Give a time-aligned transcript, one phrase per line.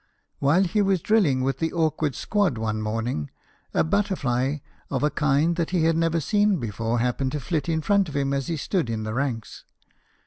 [0.39, 3.29] While he was drilling with the awkward squad one morning,
[3.71, 4.57] a butterfly
[4.89, 8.15] of a kind that he had never seen before happened to flit in front of
[8.15, 9.63] him as he stood in the ranks.